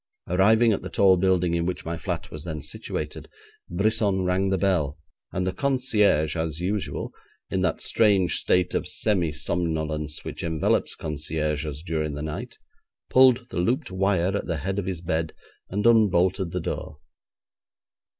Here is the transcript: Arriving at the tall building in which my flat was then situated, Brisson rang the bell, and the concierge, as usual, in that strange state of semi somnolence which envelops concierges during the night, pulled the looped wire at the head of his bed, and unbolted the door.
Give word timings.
Arriving 0.27 0.73
at 0.73 0.81
the 0.81 0.89
tall 0.89 1.15
building 1.15 1.53
in 1.53 1.63
which 1.67 1.85
my 1.85 1.95
flat 1.95 2.31
was 2.31 2.43
then 2.43 2.59
situated, 2.59 3.29
Brisson 3.69 4.23
rang 4.25 4.49
the 4.49 4.57
bell, 4.57 4.97
and 5.31 5.45
the 5.45 5.53
concierge, 5.53 6.35
as 6.35 6.59
usual, 6.59 7.13
in 7.51 7.61
that 7.61 7.81
strange 7.81 8.37
state 8.39 8.73
of 8.73 8.87
semi 8.87 9.31
somnolence 9.31 10.25
which 10.25 10.41
envelops 10.43 10.95
concierges 10.95 11.83
during 11.83 12.15
the 12.15 12.23
night, 12.23 12.57
pulled 13.11 13.47
the 13.51 13.57
looped 13.59 13.91
wire 13.91 14.35
at 14.35 14.47
the 14.47 14.57
head 14.57 14.79
of 14.79 14.87
his 14.87 15.01
bed, 15.01 15.33
and 15.69 15.85
unbolted 15.85 16.49
the 16.49 16.61
door. 16.61 16.97